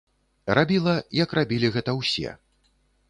Рабіла, 0.57 0.95
як 1.19 1.35
рабілі 1.39 1.71
гэта 1.77 1.91
ўсе. 1.99 2.29